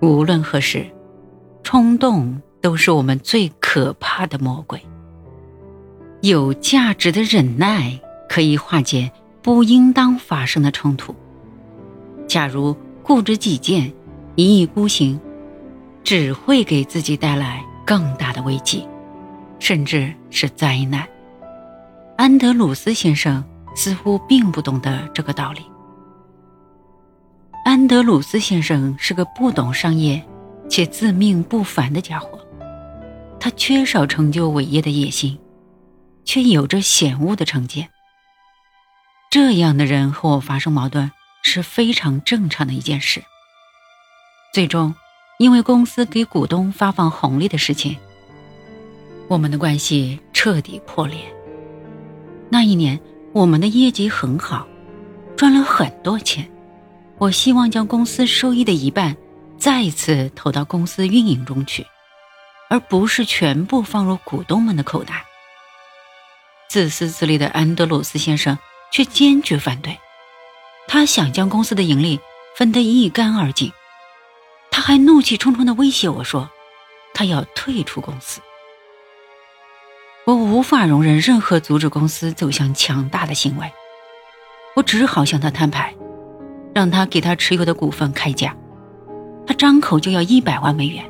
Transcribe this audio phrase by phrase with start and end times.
[0.00, 0.86] 无论何时，
[1.62, 4.80] 冲动都是我们最可怕的魔鬼。
[6.20, 9.10] 有价值的忍耐可以化解
[9.42, 11.14] 不应当发生的冲突。
[12.26, 13.92] 假如固执己见、
[14.36, 15.18] 一意孤行，
[16.04, 18.86] 只会给自己带来更大的危机，
[19.58, 21.06] 甚至是灾难。
[22.16, 23.44] 安德鲁斯先生
[23.74, 25.62] 似乎并不懂得这个道理。
[27.68, 30.24] 安德鲁斯先生是个不懂商业
[30.70, 32.40] 且自命不凡的家伙，
[33.38, 35.38] 他缺少成就伟业的野心。
[36.24, 37.90] 却有着险恶的成见。
[39.30, 41.10] 这样的人和我发生矛盾
[41.42, 43.22] 是非常正常的一件事。
[44.54, 44.94] 最终，
[45.38, 47.98] 因为公司给股东发放红利的事情，
[49.28, 51.18] 我们的关系彻底破裂。
[52.48, 52.98] 那一年，
[53.34, 54.66] 我们的业绩很好，
[55.36, 56.50] 赚了很多钱。
[57.18, 59.16] 我希望将公司收益的一半
[59.58, 61.84] 再次投到公司运营中去，
[62.70, 65.24] 而不是全部放入股东们的口袋。
[66.68, 68.56] 自私自利的安德鲁斯先生
[68.92, 69.98] 却坚决反对，
[70.86, 72.20] 他想将公司的盈利
[72.56, 73.72] 分得一干二净。
[74.70, 76.48] 他还怒气冲冲地威胁我说
[77.14, 78.40] ：“他要退出公司。”
[80.24, 83.72] 我无法容忍任何阻止公司走向强大的行为，
[84.76, 85.92] 我只好向他摊牌，
[86.78, 88.56] 让他给他持有的股份开价。
[89.44, 91.04] 他张口就要一百万美元，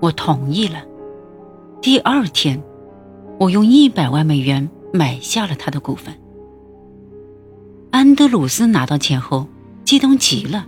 [0.00, 0.84] 我同意了。
[1.80, 2.60] 第二天。
[3.38, 6.14] 我用一百万美元买下了他的股份。
[7.90, 9.48] 安德鲁斯拿到钱后，
[9.84, 10.66] 激动极了，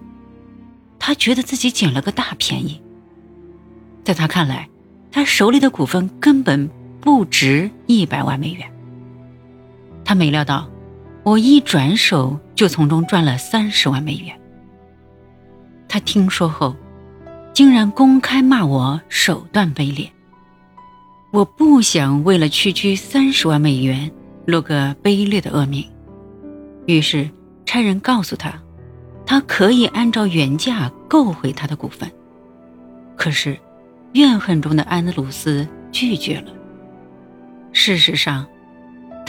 [0.98, 2.82] 他觉得自己捡了个大便宜。
[4.02, 4.68] 在他看来，
[5.12, 6.68] 他手里的股份根本
[7.00, 8.68] 不值一百万美元。
[10.04, 10.68] 他没料到，
[11.22, 14.38] 我一转手就从中赚了三十万美元。
[15.88, 16.74] 他听说后，
[17.52, 20.10] 竟然公开骂我手段卑劣。
[21.32, 24.10] 我不想为了区区三十万美元
[24.46, 25.84] 落个卑劣的恶名，
[26.86, 27.28] 于是
[27.66, 28.52] 差人告诉他，
[29.26, 32.10] 他可以按照原价购回他的股份。
[33.16, 33.58] 可是，
[34.12, 36.52] 怨恨中的安德鲁斯拒绝了。
[37.72, 38.46] 事实上，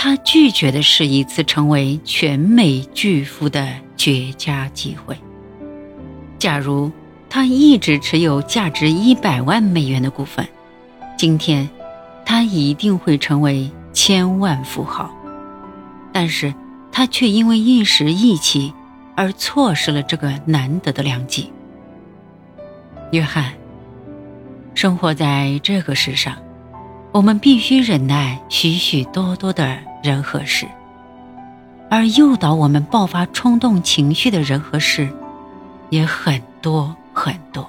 [0.05, 3.67] 他拒绝的是一次成为全美巨富的
[3.97, 5.17] 绝佳机会。
[6.37, 6.91] 假如
[7.27, 10.47] 他一直持有价值一百万美元的股份，
[11.17, 11.67] 今天。
[12.23, 15.09] 他一定会成为千万富豪，
[16.13, 16.53] 但是
[16.91, 18.71] 他却因为一时意气
[19.15, 21.51] 而错失了这个难得的良机。
[23.11, 23.53] 约翰，
[24.75, 26.35] 生活在这个世上，
[27.11, 30.67] 我们必须忍耐许许多多的人和事，
[31.89, 35.09] 而诱导我们爆发冲动情绪的人和事
[35.89, 37.67] 也很多很多，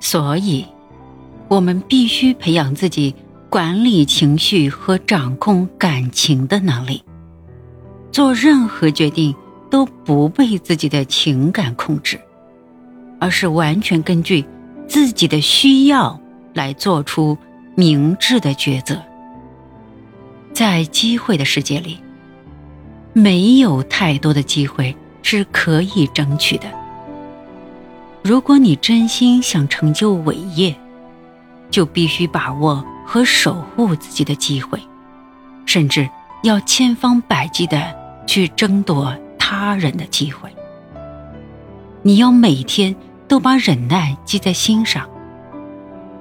[0.00, 0.66] 所以，
[1.48, 3.14] 我们必须培养自己。
[3.50, 7.04] 管理情绪和掌控感情的能力，
[8.10, 9.32] 做任何决定
[9.70, 12.18] 都不被自己的情感控制，
[13.20, 14.44] 而是完全根据
[14.88, 16.18] 自己的需要
[16.52, 17.38] 来做出
[17.76, 19.00] 明智的抉择。
[20.54, 21.98] 在机会的世界里，
[23.12, 26.68] 没有太多的机会是可以争取的。
[28.22, 30.74] 如果你真心想成就伟业，
[31.70, 32.82] 就必须把握。
[33.06, 34.80] 和守护自己的机会，
[35.66, 36.08] 甚至
[36.42, 37.94] 要千方百计的
[38.26, 40.48] 去争夺他人的机会。
[42.00, 42.96] 你要每天
[43.28, 45.06] 都把忍耐记在心上，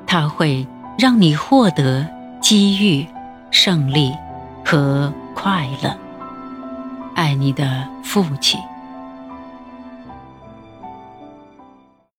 [0.06, 0.68] 它会
[1.00, 2.06] 让你获得
[2.42, 3.08] 机遇、
[3.50, 4.12] 胜利
[4.66, 5.96] 和快乐。
[7.16, 8.60] 爱你的父亲。